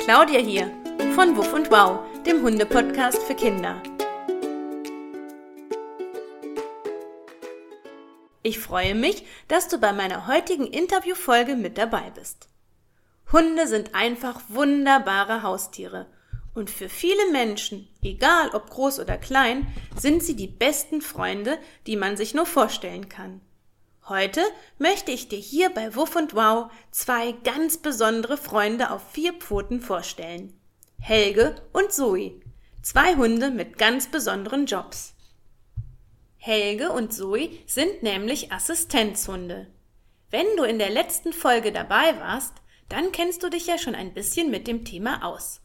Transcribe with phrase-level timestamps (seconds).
[0.00, 0.70] Claudia hier
[1.14, 3.82] von Wuff und Wow, dem Hunde-Podcast für Kinder.
[8.42, 12.48] Ich freue mich, dass du bei meiner heutigen Interviewfolge mit dabei bist.
[13.30, 16.06] Hunde sind einfach wunderbare Haustiere
[16.54, 21.96] und für viele Menschen, egal ob groß oder klein, sind sie die besten Freunde, die
[21.96, 23.42] man sich nur vorstellen kann.
[24.10, 24.42] Heute
[24.76, 29.80] möchte ich dir hier bei Wuff und Wow zwei ganz besondere Freunde auf vier Pfoten
[29.80, 30.52] vorstellen.
[30.98, 32.40] Helge und Zoe.
[32.82, 35.14] Zwei Hunde mit ganz besonderen Jobs.
[36.38, 39.68] Helge und Zoe sind nämlich Assistenzhunde.
[40.28, 42.54] Wenn du in der letzten Folge dabei warst,
[42.88, 45.60] dann kennst du dich ja schon ein bisschen mit dem Thema aus.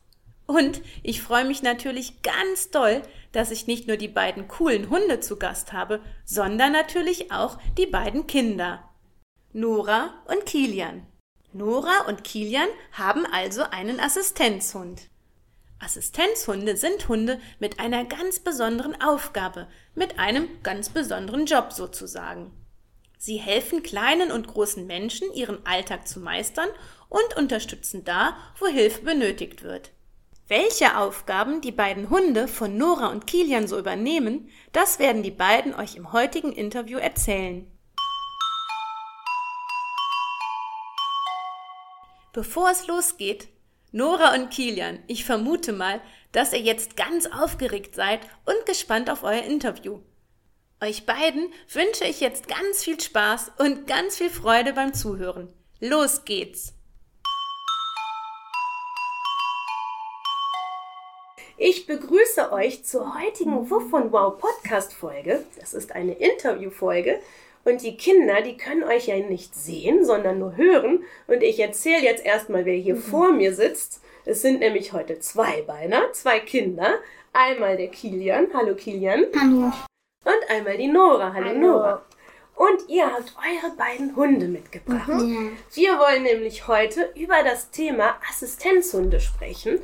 [0.45, 3.01] Und ich freue mich natürlich ganz doll,
[3.35, 7.85] dass ich nicht nur die beiden coolen Hunde zu Gast habe, sondern natürlich auch die
[7.85, 8.89] beiden Kinder.
[9.51, 11.05] Nora und Kilian.
[11.51, 15.09] Nora und Kilian haben also einen Assistenzhund.
[15.79, 22.51] Assistenzhunde sind Hunde mit einer ganz besonderen Aufgabe, mit einem ganz besonderen Job sozusagen.
[23.17, 26.69] Sie helfen kleinen und großen Menschen, ihren Alltag zu meistern
[27.09, 29.91] und unterstützen da, wo Hilfe benötigt wird.
[30.47, 35.73] Welche Aufgaben die beiden Hunde von Nora und Kilian so übernehmen, das werden die beiden
[35.73, 37.65] euch im heutigen Interview erzählen.
[42.31, 43.47] Bevor es losgeht,
[43.91, 45.99] Nora und Kilian, ich vermute mal,
[46.31, 50.01] dass ihr jetzt ganz aufgeregt seid und gespannt auf euer Interview.
[50.79, 55.51] Euch beiden wünsche ich jetzt ganz viel Spaß und ganz viel Freude beim Zuhören.
[55.79, 56.74] Los geht's!
[61.57, 65.45] Ich begrüße euch zur heutigen Wuff von Wow Podcast Folge.
[65.57, 67.21] Das ist eine Interviewfolge
[67.63, 71.05] und die Kinder, die können euch ja nicht sehen, sondern nur hören.
[71.27, 73.01] Und ich erzähle jetzt erstmal, wer hier mhm.
[73.01, 74.01] vor mir sitzt.
[74.25, 76.99] Es sind nämlich heute zwei Beiner, zwei Kinder.
[77.31, 78.47] Einmal der Kilian.
[78.53, 79.23] Hallo Kilian.
[79.39, 79.71] Hallo.
[80.25, 81.33] Und einmal die Nora.
[81.33, 81.59] Hallo, Hallo.
[81.59, 82.05] Nora.
[82.55, 85.07] Und ihr habt eure beiden Hunde mitgebracht.
[85.07, 85.57] Mhm.
[85.73, 89.79] Wir wollen nämlich heute über das Thema Assistenzhunde sprechen.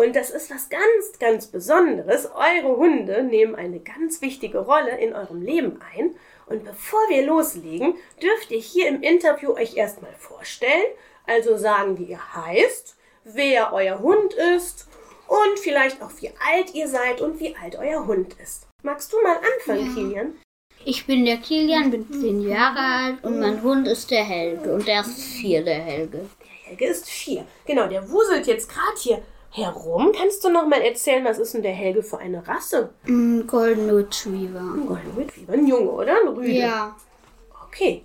[0.00, 2.26] Und das ist was ganz, ganz Besonderes.
[2.34, 6.14] Eure Hunde nehmen eine ganz wichtige Rolle in eurem Leben ein.
[6.46, 10.86] Und bevor wir loslegen, dürft ihr hier im Interview euch erstmal vorstellen,
[11.26, 14.88] also sagen, wie ihr heißt, wer euer Hund ist
[15.28, 18.68] und vielleicht auch wie alt ihr seid und wie alt euer Hund ist.
[18.82, 19.94] Magst du mal anfangen, ja.
[19.94, 20.38] Kilian?
[20.82, 24.88] Ich bin der Kilian, bin zehn Jahre alt und mein Hund ist der Helge und
[24.88, 26.26] der ist vier, der Helge.
[26.40, 27.44] Der Helge ist vier.
[27.66, 30.12] Genau, der wuselt jetzt gerade hier herum.
[30.16, 32.90] Kannst du noch mal erzählen, was ist denn der Helge für eine Rasse?
[33.06, 34.60] Ein Golden Retriever.
[34.60, 36.16] Ein Golden Retriever, ein Junge, oder?
[36.22, 36.52] Ein Rüde?
[36.52, 36.96] Ja.
[37.66, 38.04] Okay.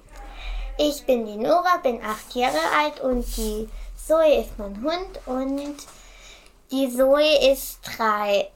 [0.78, 5.76] Ich bin die Nora, bin acht Jahre alt und die Zoe ist mein Hund und
[6.72, 8.50] die Zoe ist drei.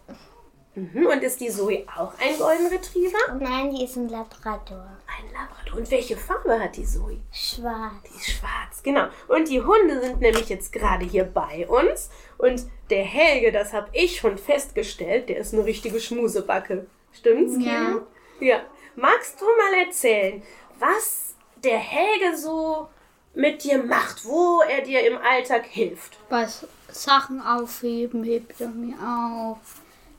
[0.75, 1.07] Mhm.
[1.07, 3.17] Und ist die Zoe auch ein Golden Retriever?
[3.39, 4.85] Nein, die ist ein Labrador.
[5.07, 5.79] Ein Labrador.
[5.79, 7.17] Und welche Farbe hat die Zoe?
[7.31, 7.93] Schwarz.
[8.03, 9.07] Die ist schwarz, genau.
[9.27, 12.09] Und die Hunde sind nämlich jetzt gerade hier bei uns.
[12.37, 16.85] Und der Helge, das habe ich schon festgestellt, der ist eine richtige Schmusebacke.
[17.11, 17.99] Stimmt's, Ja.
[18.39, 18.61] Ja.
[18.95, 20.41] Magst du mal erzählen,
[20.79, 22.87] was der Helge so
[23.33, 26.17] mit dir macht, wo er dir im Alltag hilft?
[26.29, 26.47] Bei
[26.89, 29.57] Sachen aufheben hebt er mir auf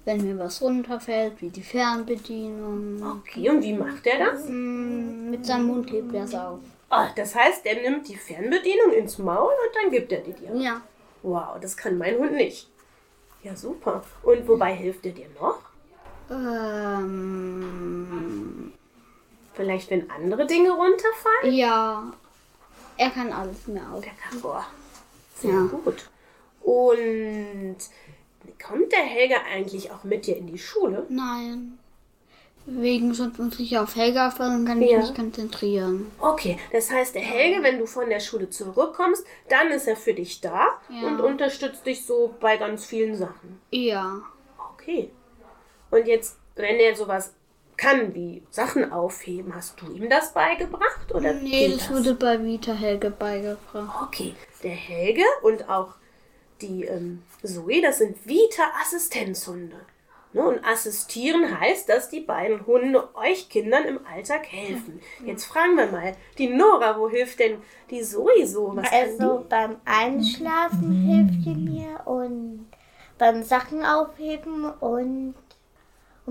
[0.04, 3.02] wenn mir was runterfällt, wie die Fernbedienung.
[3.18, 4.46] Okay, und wie macht er das?
[4.48, 6.60] Mm, mit seinem Mund hebt er es auf.
[6.88, 10.54] Ah, das heißt, er nimmt die Fernbedienung ins Maul und dann gibt er die dir.
[10.56, 10.80] Ja.
[11.22, 12.68] Wow, das kann mein Hund nicht.
[13.42, 14.02] Ja, super.
[14.22, 15.60] Und wobei hilft er dir noch?
[16.30, 17.50] Ähm,
[19.54, 21.52] Vielleicht, wenn andere Dinge runterfallen?
[21.54, 22.12] Ja.
[22.96, 24.02] Er kann alles mehr auf.
[24.02, 24.64] Der kann, boah,
[25.36, 25.62] sehr ja.
[25.66, 26.08] gut.
[26.62, 27.76] Und
[28.62, 31.06] Kommt der Helga eigentlich auch mit dir in die Schule?
[31.08, 31.78] Nein.
[32.66, 34.98] Wegen sonst muss ich auf Helga und kann mich ja.
[34.98, 36.10] nicht konzentrieren.
[36.18, 40.14] Okay, das heißt, der Helge, wenn du von der Schule zurückkommst, dann ist er für
[40.14, 41.08] dich da ja.
[41.08, 43.60] und unterstützt dich so bei ganz vielen Sachen.
[43.70, 44.20] Ja.
[44.74, 45.10] Okay.
[45.90, 47.32] Und jetzt, wenn er sowas
[47.76, 51.12] kann, wie Sachen aufheben, hast du ihm das beigebracht?
[51.14, 54.02] Oder nee, das, das wurde bei Vita Helge beigebracht.
[54.06, 55.94] Okay, der Helge und auch
[56.62, 59.76] die ähm, Zoe, das sind Vita-Assistenzhunde.
[60.32, 60.42] Ne?
[60.42, 65.00] Und assistieren heißt, dass die beiden Hunde euch Kindern im Alltag helfen.
[65.24, 67.58] Jetzt fragen wir mal, die Nora, wo hilft denn
[67.90, 68.72] die Zoe so?
[68.74, 72.68] Was also beim Einschlafen hilft sie mir und
[73.18, 75.34] beim Sachen aufheben und, Und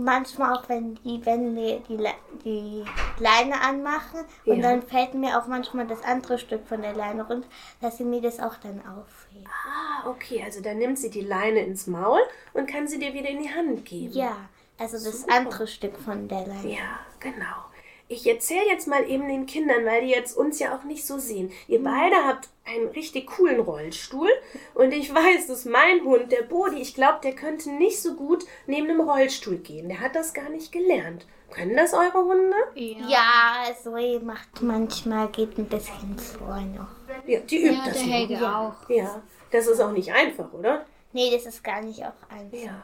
[0.03, 1.97] manchmal auch, wenn die, wenn wir die,
[2.43, 2.83] die
[3.21, 4.61] Leine anmachen und Ja.
[4.69, 7.47] dann fällt mir auch manchmal das andere Stück von der Leine runter,
[7.81, 9.47] dass sie mir das auch dann aufhebt.
[9.47, 12.19] Ah, okay, also dann nimmt sie die Leine ins Maul
[12.53, 14.13] und kann sie dir wieder in die Hand geben.
[14.13, 14.35] Ja,
[14.77, 15.33] also das Super.
[15.35, 16.73] andere Stück von der Leine.
[16.73, 17.65] Ja, genau.
[18.11, 21.19] Ich erzähle jetzt mal eben den Kindern, weil die jetzt uns ja auch nicht so
[21.19, 21.51] sehen.
[21.67, 24.29] Ihr beide habt einen richtig coolen Rollstuhl
[24.73, 28.45] und ich weiß, dass mein Hund, der Bodi, ich glaube, der könnte nicht so gut
[28.65, 29.89] neben einem Rollstuhl gehen.
[29.89, 31.27] Der hat das gar nicht gelernt.
[31.51, 32.55] Können das eure Hunde?
[32.75, 36.87] Ja, Zoe macht manchmal, geht ein bisschen vor noch.
[37.27, 38.11] Ja, die übt Ja, das der.
[38.11, 38.89] Helge auch.
[38.89, 39.21] Ja,
[39.51, 40.85] das ist auch nicht einfach, oder?
[41.13, 42.57] Nee, das ist gar nicht auch einfach.
[42.57, 42.83] Ja.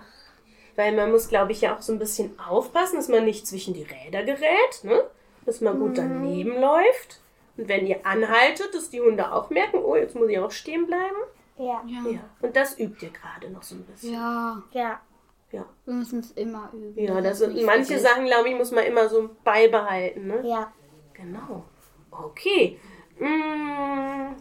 [0.76, 3.74] Weil man muss, glaube ich, ja auch so ein bisschen aufpassen, dass man nicht zwischen
[3.74, 5.04] die Räder gerät, ne?
[5.46, 7.22] Dass man gut daneben läuft.
[7.58, 10.88] Und wenn ihr anhaltet, dass die Hunde auch merken, oh, jetzt muss ich auch stehen
[10.88, 11.16] bleiben.
[11.58, 11.84] Ja.
[11.88, 12.10] Ja.
[12.12, 12.20] Ja.
[12.42, 14.14] Und das übt ihr gerade noch so ein bisschen.
[14.14, 15.00] Ja, Ja.
[15.52, 15.66] Ja.
[15.86, 17.02] wir müssen es immer üben.
[17.02, 18.04] Ja, das sind manche vergisst.
[18.06, 20.42] Sachen, glaube ich, muss man immer so beibehalten, ne?
[20.46, 20.74] Ja.
[21.14, 21.64] Genau.
[22.12, 22.78] Okay.
[23.20, 24.34] Mm,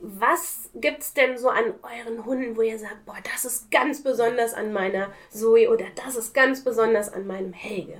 [0.00, 4.54] Was gibt's denn so an euren Hunden, wo ihr sagt, boah, das ist ganz besonders
[4.54, 7.98] an meiner Zoe oder das ist ganz besonders an meinem Helge?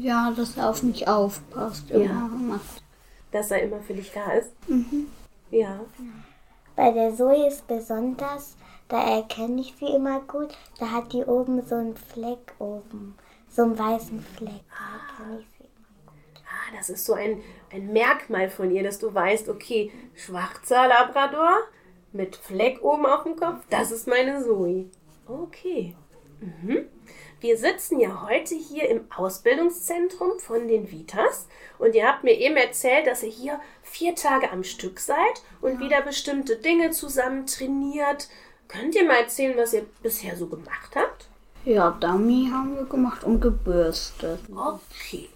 [0.00, 1.90] Ja, dass er auf mich aufpasst.
[1.90, 1.96] Ja.
[1.96, 2.82] Immer macht.
[3.30, 4.52] Dass er immer für dich da ist?
[5.50, 5.80] Ja.
[6.76, 8.56] Bei der Zoe ist besonders,
[8.88, 13.14] da erkenne ich sie immer gut, da hat die oben so einen Fleck oben.
[13.48, 14.62] So einen weißen Fleck.
[14.70, 15.68] Da erkenne ich sie.
[16.46, 21.58] Ah, das ist so ein, ein Merkmal von ihr, dass du weißt, okay, schwarzer Labrador
[22.12, 24.86] mit Fleck oben auf dem Kopf, das ist meine Zoe.
[25.26, 25.94] Okay.
[26.40, 26.86] Mhm.
[27.42, 31.48] Wir sitzen ja heute hier im Ausbildungszentrum von den Vitas
[31.80, 35.80] und ihr habt mir eben erzählt, dass ihr hier vier Tage am Stück seid und
[35.80, 38.28] wieder bestimmte Dinge zusammen trainiert.
[38.68, 41.26] Könnt ihr mal erzählen, was ihr bisher so gemacht habt?
[41.64, 44.38] Ja, Dummy haben wir gemacht und gebürstet.
[44.54, 45.28] Okay.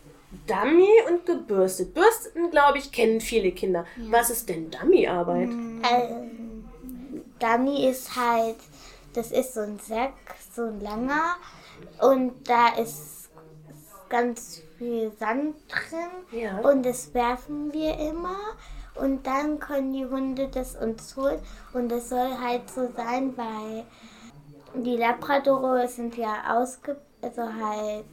[0.47, 1.93] Dummy und gebürstet.
[1.93, 3.85] Bürsten, glaube ich, kennen viele Kinder.
[4.11, 5.49] Was ist denn Dummy-Arbeit?
[5.49, 6.64] Ähm,
[7.41, 8.59] Dummy ist halt,
[9.12, 10.14] das ist so ein Sack,
[10.55, 11.35] so ein langer.
[12.00, 13.31] Und da ist
[14.08, 16.40] ganz viel Sand drin.
[16.40, 16.58] Ja.
[16.58, 18.37] Und das werfen wir immer.
[18.94, 21.38] Und dann können die Hunde das uns holen.
[21.72, 23.84] Und das soll halt so sein, weil
[24.82, 26.96] die Labradore sind ja ausge...
[27.22, 28.04] Also halt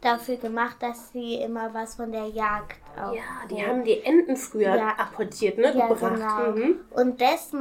[0.00, 4.36] dafür gemacht, dass sie immer was von der Jagd auch Ja, die haben die Enten
[4.36, 4.88] früher Ja.
[4.98, 5.76] apportiert, ne?
[5.76, 6.14] ja, gebracht.
[6.14, 6.52] genau.
[6.52, 6.80] Mhm.
[6.90, 7.52] Und das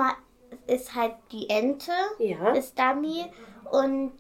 [0.66, 2.54] ist halt die Ente, Ja.
[2.54, 3.26] das Dummy.
[3.70, 4.14] Und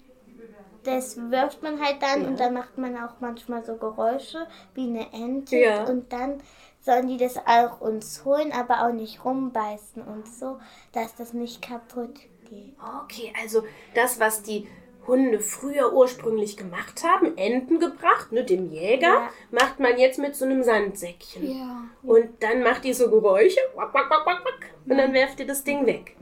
[0.85, 2.27] das wirft man halt dann Ja.
[2.27, 5.57] und dann macht man auch manchmal so Geräusche wie eine Ente.
[5.57, 5.83] Ja.
[5.85, 6.41] Und dann
[6.81, 10.59] sollen die das auch uns holen, aber auch nicht rumbeißen und so,
[10.93, 12.13] dass das nicht kaputt
[12.49, 12.75] geht.
[13.03, 13.63] Okay, also
[13.95, 14.67] das, was die
[15.07, 19.29] Hunde früher ursprünglich gemacht haben, Enten gebracht, ne, dem Jäger, Ja.
[19.51, 21.59] macht man jetzt mit so einem Sandsäckchen.
[21.59, 21.83] Ja.
[22.01, 25.45] Und dann macht die so Geräusche wack, wack, wack, wack, wack, und dann werft ihr
[25.47, 26.15] das Ding weg.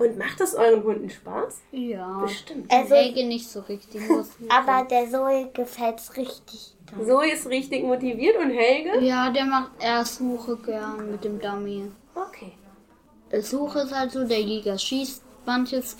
[0.00, 1.60] Und macht das euren Hunden Spaß?
[1.72, 2.20] Ja.
[2.22, 2.72] Bestimmt.
[2.72, 4.08] Also, Helge nicht so richtig.
[4.08, 6.74] Muss aber der Zoe gefällt's richtig.
[6.96, 7.06] doll.
[7.06, 8.98] Zoe ist richtig motiviert und Helge?
[9.04, 11.90] ja, der macht eher Suche gern mit dem Dummy.
[12.14, 12.52] Okay.
[13.42, 15.96] Suche ist halt so, der Jäger schießt manches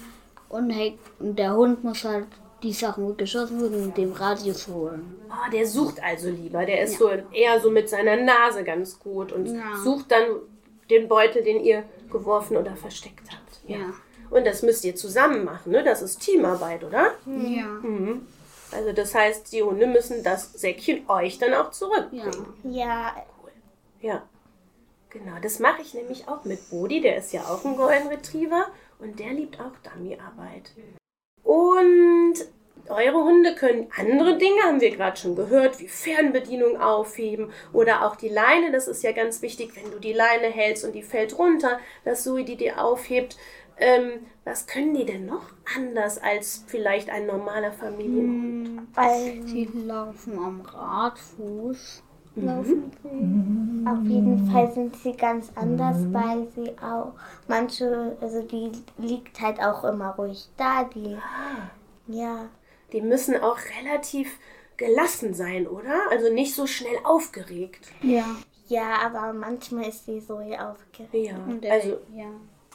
[0.48, 2.26] und Hel- und der Hund muss halt
[2.62, 5.14] die Sachen, wo geschossen wurden, mit dem Radius holen.
[5.30, 6.66] Oh, der sucht also lieber.
[6.66, 9.76] Der ist so eher so mit seiner Nase ganz gut und Ja.
[9.82, 10.24] sucht dann
[10.90, 13.39] den Beutel, den ihr geworfen oder versteckt habt.
[13.70, 13.92] Ja.
[14.30, 15.82] Und das müsst ihr zusammen machen, ne?
[15.82, 17.14] Das ist Teamarbeit, oder?
[17.26, 17.80] Ja.
[18.72, 22.54] Also das heißt, die Hunde müssen das Säckchen euch dann auch zurückbringen.
[22.64, 23.16] Ja,
[24.00, 24.22] Ja.
[25.10, 27.00] Genau, das mache ich nämlich auch mit Bodi.
[27.00, 28.66] Der ist ja auch ein Golden Retriever
[29.00, 30.70] und der liebt auch Dummyarbeit.
[31.42, 32.34] Und
[32.88, 38.16] eure Hunde können andere Dinge, haben wir gerade schon gehört, wie Fernbedienung aufheben oder auch
[38.16, 38.72] die Leine.
[38.72, 42.24] Das ist ja ganz wichtig, wenn du die Leine hältst und die fällt runter, dass
[42.24, 43.36] Zoe die dir aufhebt.
[43.80, 45.44] Ähm, was können die denn noch
[45.76, 48.88] anders als vielleicht ein normaler Familienhund?
[48.94, 52.02] weil Die laufen am Radfuß.
[52.34, 52.46] Mhm.
[52.46, 53.88] Laufen sie.
[53.88, 57.12] Auf jeden Fall sind sie ganz anders, weil sie auch
[57.48, 61.16] manche, also die liegt halt auch immer ruhig da, die
[62.06, 62.48] ja.
[62.92, 64.38] Die müssen auch relativ
[64.76, 66.10] gelassen sein, oder?
[66.10, 67.88] Also nicht so schnell aufgeregt.
[68.02, 68.24] Ja.
[68.66, 71.14] Ja, aber manchmal ist sie so aufgeregt.
[71.14, 71.36] Ja,
[71.70, 72.30] also ja.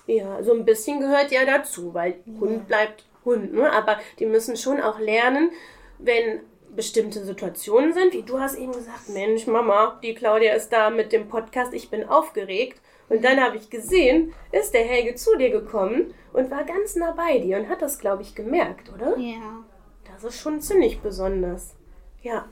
[0.07, 3.71] Ja, so ein bisschen gehört ja dazu, weil Hund bleibt Hund, ne?
[3.71, 5.51] Aber die müssen schon auch lernen,
[5.97, 6.41] wenn
[6.75, 11.11] bestimmte Situationen sind, wie du hast eben gesagt, Mensch, Mama, die Claudia ist da mit
[11.11, 12.79] dem Podcast, ich bin aufgeregt.
[13.07, 17.11] Und dann habe ich gesehen, ist der Helge zu dir gekommen und war ganz nah
[17.11, 19.17] bei dir und hat das, glaube ich, gemerkt, oder?
[19.17, 19.63] Ja.
[20.11, 21.75] Das ist schon ziemlich besonders.
[22.21, 22.45] Ja.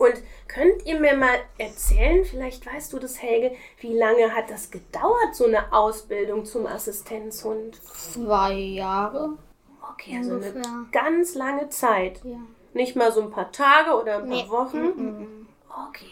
[0.00, 0.14] Und
[0.48, 5.34] könnt ihr mir mal erzählen, vielleicht weißt du das, Helge, wie lange hat das gedauert,
[5.34, 7.76] so eine Ausbildung zum Assistenzhund?
[7.84, 9.34] Zwei Jahre.
[9.92, 10.86] Okay, also eine Ungefähr.
[10.90, 12.22] ganz lange Zeit.
[12.24, 12.38] Ja.
[12.72, 14.48] Nicht mal so ein paar Tage oder ein paar Nee.
[14.48, 15.46] Wochen.
[15.88, 16.06] Okay.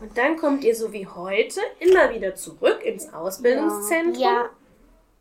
[0.00, 4.50] Und dann kommt ihr so wie heute immer wieder zurück ins Ausbildungszentrum, Ja,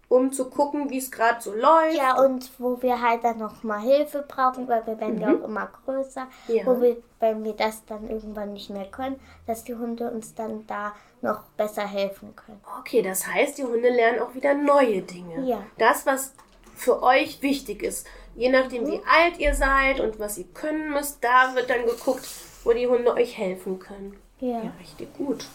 [0.10, 1.98] um zu gucken, wie es gerade so läuft.
[1.98, 5.44] ja, und wo wir halt dann noch mal Hilfe brauchen, weil wir werden ja auch
[5.44, 6.66] immer größer, Ja.
[6.66, 10.66] wo wir, wenn wir das dann irgendwann nicht mehr können, dass die Hunde uns dann
[10.68, 12.62] da noch besser helfen können.
[12.80, 15.46] Okay, das heißt, die Hunde lernen auch wieder neue Dinge.
[15.46, 15.62] Ja.
[15.78, 16.34] Das, was
[16.76, 18.06] für euch wichtig ist.
[18.36, 22.28] Je nachdem, wie alt ihr seid und was ihr können müsst, da wird dann geguckt,
[22.64, 24.16] wo die Hunde euch helfen können.
[24.40, 24.62] Ja.
[24.62, 25.46] Ja, richtig gut.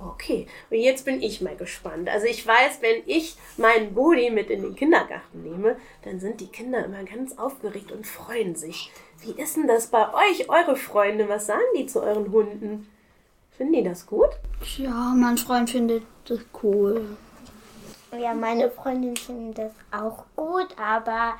[0.00, 2.08] Okay, und jetzt bin ich mal gespannt.
[2.08, 6.46] Also ich weiß, wenn ich meinen Bodi mit in den Kindergarten nehme, dann sind die
[6.46, 8.92] Kinder immer ganz aufgeregt und freuen sich.
[9.20, 11.28] Wie ist denn das bei euch, eure Freunde?
[11.28, 12.88] Was sagen die zu euren Hunden?
[13.50, 14.30] Finden die das gut?
[14.76, 17.16] Ja, mein Freund findet das cool.
[18.16, 21.34] Ja, meine Freundin finden das auch gut, aber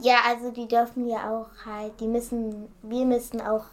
[0.00, 3.64] ja, also die dürfen ja auch halt, die müssen, wir müssen auch,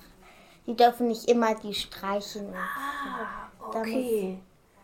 [0.65, 2.53] die dürfen nicht immer die streicheln.
[2.53, 4.37] Ah, okay.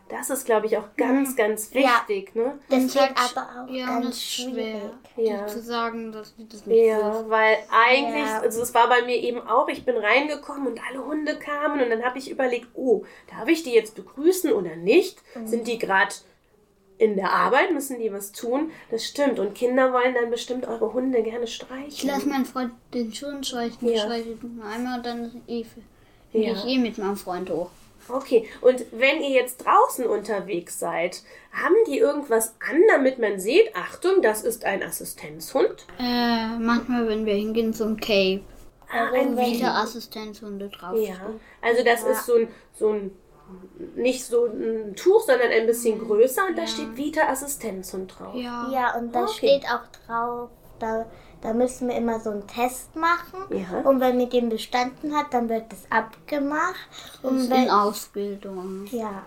[0.10, 2.04] Das ist, glaube ich, auch ganz, ganz Ja.
[2.06, 2.60] wichtig, ne?
[2.70, 4.92] Das halt aber auch ja, ganz ist schwer.
[5.16, 5.48] Ja.
[5.48, 8.42] zu sagen, dass sie das nicht Ja, weil eigentlich, Ja.
[8.42, 11.90] also es war bei mir eben auch, ich bin reingekommen und alle Hunde kamen und
[11.90, 15.18] dann habe ich überlegt, oh, darf ich die jetzt begrüßen oder nicht?
[15.46, 16.14] Sind die gerade
[16.98, 18.70] in der Arbeit, müssen die was tun?
[18.92, 19.40] Das stimmt.
[19.40, 21.48] Und Kinder wollen dann bestimmt eure Hunde gerne
[21.88, 23.88] Ich lasse meinen Freund den schon streichen.
[23.88, 23.94] Ja.
[23.94, 25.66] Ich streiche nur einmal und dann ist eh
[26.34, 26.52] Ja.
[26.52, 27.70] ich eh mit meinem Freund hoch.
[28.14, 31.22] Okay, und wenn ihr jetzt draußen unterwegs seid,
[31.54, 35.86] haben die irgendwas an, damit man sieht, Achtung, das ist ein Assistenzhund?
[36.00, 38.42] Äh, manchmal, wenn wir hingehen, so ein Cape.
[38.94, 40.98] Ah, wir- Wieder Assistenzhunde drauf.
[40.98, 41.16] Ja,
[41.62, 43.12] also das ist so ein, so ein,
[43.96, 48.36] nicht so ein Tuch, sondern ein bisschen größer und da steht Vita Assistenzhund drauf.
[48.36, 48.70] Ja.
[48.72, 49.34] Ja, und da Okay.
[49.38, 50.50] steht auch drauf,
[50.80, 51.06] da,
[51.42, 53.40] da müssen wir immer so einen Test machen.
[53.50, 53.82] Ja.
[53.82, 56.76] Und wenn wir den bestanden hat, dann wird das abgemacht.
[57.22, 58.86] Das Und ist wenn, in Ausbildung.
[58.92, 59.24] ja,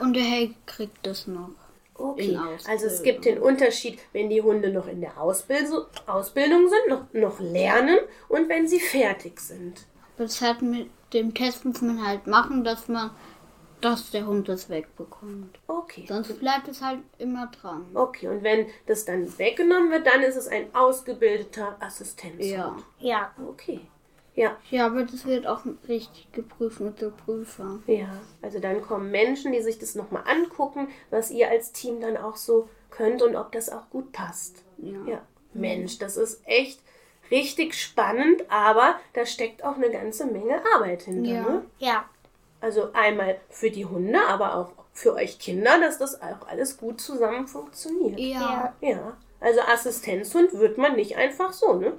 [0.00, 1.50] Und der Helg kriegt das noch.
[1.96, 6.68] Okay, In also es gibt den Unterschied, wenn die Hunde noch in der Ausbildung, Ausbildung
[6.68, 7.98] sind, noch, noch lernen
[8.28, 9.86] und wenn sie fertig sind.
[10.16, 13.10] Das hat mit dem Test muss man halt machen, dass man,
[13.80, 15.58] dass der Hund das wegbekommt.
[15.66, 16.04] Okay.
[16.08, 17.84] Sonst bleibt es halt immer dran.
[17.94, 22.42] Okay, und wenn das dann weggenommen wird, dann ist es ein ausgebildeter Assistenzhund.
[22.50, 22.76] Ja.
[22.98, 23.80] ja, Okay.
[24.36, 27.78] Ja, Ja, aber das wird auch richtig geprüft mit der Prüfer.
[27.86, 28.20] ja.
[28.42, 32.34] Also dann kommen Menschen, die sich das nochmal angucken, was ihr als Team dann auch
[32.34, 34.64] so könnt und ob das auch gut passt.
[34.78, 34.98] Ja.
[35.06, 35.22] Ja.
[35.52, 36.80] Mensch, das ist echt
[37.30, 41.30] richtig spannend, aber da steckt auch eine ganze Menge Arbeit hinter.
[41.30, 41.42] Ja.
[41.42, 41.64] Ne?
[41.78, 42.04] ja,
[42.64, 46.98] Also einmal für die Hunde, aber auch für euch Kinder, dass das auch alles gut
[46.98, 48.18] zusammen funktioniert.
[48.18, 48.72] Ja.
[48.80, 51.92] Ja, also Assistenzhund wird man nicht einfach so, ne?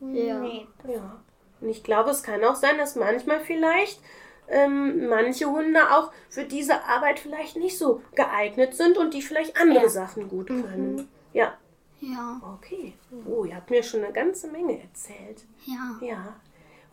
[0.00, 0.38] Ja.
[0.40, 0.66] nee.
[0.88, 1.20] Ja.
[1.60, 4.00] Und ich glaube, es kann auch sein, dass manchmal vielleicht
[4.48, 9.60] ähm, manche Hunde auch für diese Arbeit vielleicht nicht so geeignet sind und die vielleicht
[9.60, 9.88] andere Ja.
[9.90, 11.08] Sachen gut können.
[11.34, 11.52] Ja,
[12.00, 12.40] Ja.
[12.56, 12.94] okay.
[13.28, 15.44] Oh, ihr habt mir schon eine ganze Menge erzählt.
[15.66, 15.98] Ja.
[16.00, 16.36] Ja.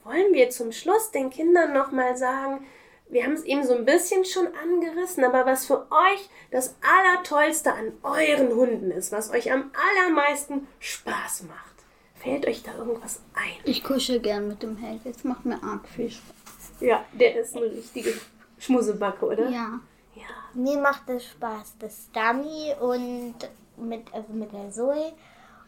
[0.04, 2.66] Wollen wir zum Schluss den Kindern nochmal sagen,
[3.14, 7.72] wir haben es eben so ein bisschen schon angerissen, aber was für euch das Allertollste
[7.72, 11.74] an euren Hunden ist, was euch am allermeisten Spaß macht.
[12.16, 13.62] Fällt euch da irgendwas ein?
[13.66, 15.02] Ich kuschel gern mit dem Helg.
[15.06, 16.82] Jetzt macht mir arg viel Spaß.
[16.82, 18.14] Ja, der ist eine richtige
[18.58, 19.50] Schmusebacke, oder?
[19.50, 19.80] Ja.
[20.16, 20.24] Ja.
[20.54, 23.36] Mir macht es Spaß, das Dummy und
[23.78, 25.14] mit, also mit der Zoe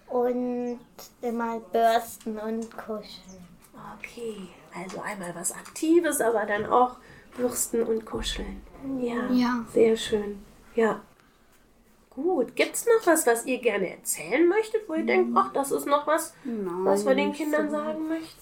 [0.07, 0.79] und
[1.21, 3.45] immer bürsten und kuscheln.
[3.99, 6.97] Okay, also einmal was Aktives, aber dann auch
[7.37, 8.61] bürsten und kuscheln.
[8.99, 9.65] Ja, Ja.
[9.73, 10.43] sehr schön.
[10.75, 11.01] Ja.
[12.09, 15.85] Gut, gibt's noch was, was ihr gerne erzählen möchtet, wo ihr denkt, ach, das ist
[15.85, 18.41] noch was, was wir den Kindern sagen möchten?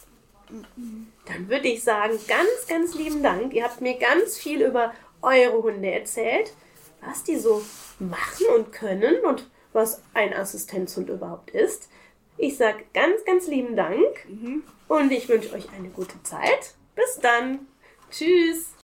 [1.25, 3.51] Dann würde ich sagen, ganz, ganz lieben Dank.
[3.53, 6.53] Ihr habt mir ganz viel über eure Hunde erzählt,
[7.01, 7.63] was die so
[7.97, 11.89] machen und können und was ein Assistenzhund überhaupt ist.
[12.37, 14.27] Ich sage ganz, ganz lieben Dank
[14.87, 16.75] und ich wünsche euch eine gute Zeit.
[16.95, 17.65] Bis dann.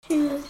[0.06, 0.42] Tschüss.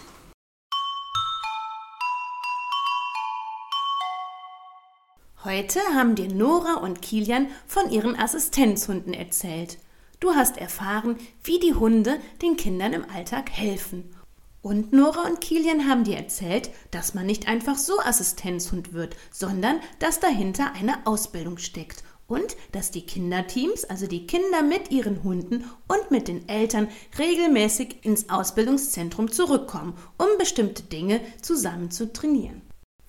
[5.45, 9.77] Heute haben dir Nora und Kilian von ihren Assistenzhunden erzählt.
[10.19, 14.15] Du hast erfahren, wie die Hunde den Kindern im Alltag helfen.
[14.61, 19.79] Und Nora und Kilian haben dir erzählt, dass man nicht einfach so Assistenzhund wird, sondern
[19.99, 25.65] dass dahinter eine Ausbildung steckt und dass die Kinderteams, also die Kinder mit ihren Hunden
[25.87, 32.61] und mit den Eltern regelmäßig ins Ausbildungszentrum zurückkommen, um bestimmte Dinge zusammen zu trainieren.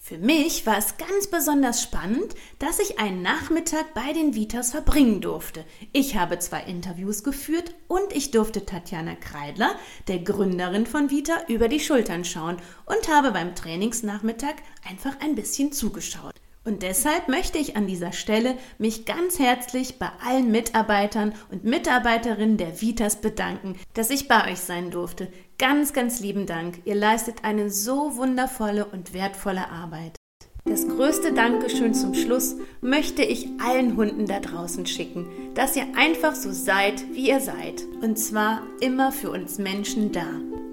[0.07, 5.21] Für mich war es ganz besonders spannend, dass ich einen Nachmittag bei den Vitas verbringen
[5.21, 5.65] durfte.
[5.93, 9.75] Ich habe zwei Interviews geführt und ich durfte Tatjana Kreidler,
[10.07, 14.55] der Gründerin von Vita, über die Schultern schauen und habe beim Trainingsnachmittag
[14.89, 16.37] einfach ein bisschen zugeschaut.
[16.67, 22.57] Und deshalb möchte ich an dieser Stelle mich ganz herzlich bei allen Mitarbeitern und Mitarbeiterinnen
[22.57, 25.29] der Vitas bedanken, dass ich bei euch sein durfte.
[25.59, 26.81] Ganz, ganz lieben Dank.
[26.85, 30.17] Ihr leistet eine so wundervolle und wertvolle Arbeit.
[30.65, 36.35] Das größte Dankeschön zum Schluss möchte ich allen Hunden da draußen schicken, dass ihr einfach
[36.35, 37.85] so seid, wie ihr seid.
[38.03, 40.27] Und zwar immer für uns Menschen da.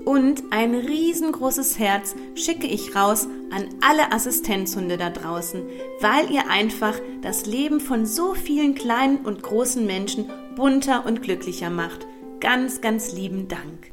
[0.06, 5.64] Und ein riesengroßes Herz schicke ich raus an alle Assistenzhunde da draußen,
[6.02, 11.70] weil ihr einfach das Leben von so vielen kleinen und großen Menschen bunter und glücklicher
[11.70, 12.06] macht.
[12.42, 13.92] Ganz, ganz lieben Dank.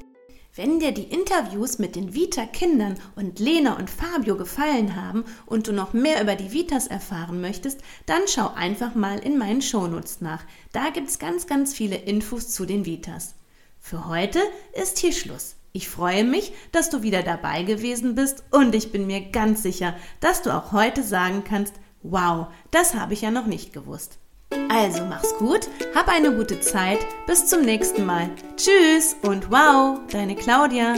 [0.57, 5.73] Wenn dir die Interviews mit den Vita-Kindern und Lena und Fabio gefallen haben und du
[5.73, 10.43] noch mehr über die Vitas erfahren möchtest, dann schau einfach mal in meinen Shownotes nach.
[10.73, 13.37] Da gibt's ganz, ganz viele Infos zu den Vitas.
[13.79, 14.41] Für heute
[14.73, 15.55] ist hier Schluss.
[15.73, 19.95] Ich freue mich, dass du wieder dabei gewesen bist und ich bin mir ganz sicher,
[20.19, 24.19] dass du auch heute sagen kannst, wow, das habe ich ja noch nicht gewusst.
[24.69, 28.31] Also mach's gut, hab eine gute Zeit, bis zum nächsten Mal.
[28.57, 30.97] Tschüss und wow, deine Claudia.